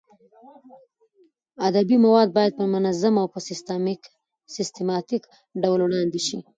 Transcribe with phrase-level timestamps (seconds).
[1.67, 3.27] ادبي مواد باید په منظم او
[4.57, 5.23] سیستماتیک
[5.61, 6.37] ډول وړاندې شي.